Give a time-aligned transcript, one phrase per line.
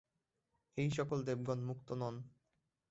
[0.77, 2.15] এই সকল দেবগণ মুক্ত নন।